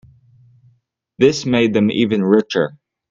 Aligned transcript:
This 1.19 1.45
made 1.45 1.75
them 1.75 1.91
even 1.91 2.23
richer. 2.23 2.75